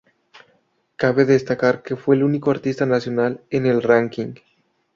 Cabe 0.95 1.25
destacar 1.25 1.83
que 1.83 1.95
fue 1.95 2.15
el 2.15 2.23
único 2.23 2.49
artista 2.49 2.87
nacional 2.87 3.41
en 3.51 3.67
el 3.67 3.83
ranking. 3.83 4.33